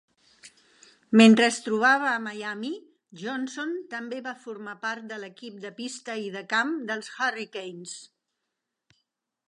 Mentre 1.19 1.45
es 1.51 1.59
trobava 1.65 2.07
a 2.11 2.21
Miami, 2.27 2.71
Johnson 3.23 3.75
també 3.93 4.23
va 4.29 4.35
formar 4.47 4.75
part 4.89 5.07
de 5.13 5.21
l'equip 5.25 5.61
de 5.67 5.73
pista 5.83 6.17
i 6.27 6.31
de 6.37 6.45
camp 6.55 6.75
dels 6.93 7.13
Hurricanes. 7.19 7.97